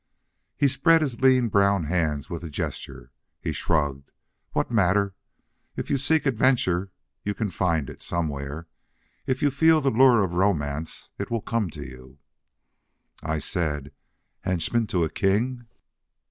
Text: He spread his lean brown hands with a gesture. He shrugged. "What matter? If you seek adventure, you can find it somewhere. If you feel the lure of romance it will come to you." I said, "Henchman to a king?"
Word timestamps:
He 0.57 0.67
spread 0.67 1.03
his 1.03 1.21
lean 1.21 1.47
brown 1.49 1.83
hands 1.83 2.27
with 2.27 2.43
a 2.43 2.49
gesture. 2.49 3.11
He 3.39 3.53
shrugged. 3.53 4.09
"What 4.53 4.71
matter? 4.71 5.13
If 5.75 5.91
you 5.91 5.99
seek 5.99 6.25
adventure, 6.25 6.91
you 7.23 7.35
can 7.35 7.51
find 7.51 7.87
it 7.87 8.01
somewhere. 8.01 8.67
If 9.27 9.43
you 9.43 9.51
feel 9.51 9.79
the 9.79 9.91
lure 9.91 10.23
of 10.23 10.33
romance 10.33 11.11
it 11.19 11.29
will 11.29 11.41
come 11.43 11.69
to 11.69 11.85
you." 11.85 12.17
I 13.21 13.37
said, 13.37 13.91
"Henchman 14.41 14.87
to 14.87 15.03
a 15.03 15.09
king?" 15.11 15.67